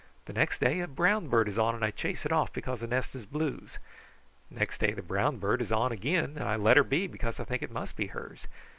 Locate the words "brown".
0.87-1.27, 5.03-5.37